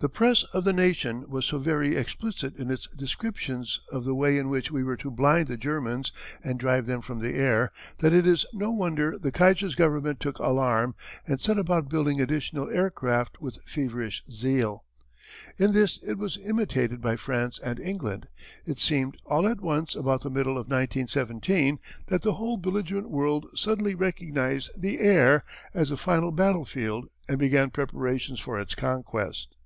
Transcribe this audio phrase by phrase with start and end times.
[0.00, 4.38] The press of the nation was so very explicit in its descriptions of the way
[4.38, 6.12] in which we were to blind the Germans
[6.44, 10.38] and drive them from the air that it is no wonder the Kaiser's government took
[10.38, 10.94] alarm,
[11.26, 14.84] and set about building additional aircraft with feverish zeal.
[15.58, 18.28] In this it was imitated by France and England.
[18.66, 23.46] It seemed, all at once about the middle of 1917, that the whole belligerent world
[23.56, 25.42] suddenly recognized the air
[25.74, 29.56] as the final battlefield and began preparations for its conquest.